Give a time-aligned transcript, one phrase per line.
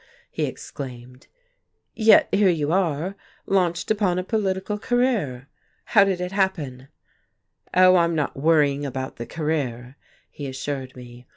[0.31, 1.27] he exclaimed.
[1.95, 3.13] "Yet here you are,
[3.45, 5.47] launched upon a political career!
[5.85, 6.87] How did it happen?"
[7.75, 9.97] "Oh, I'm not worrying about the career,"
[10.31, 11.27] he assured me.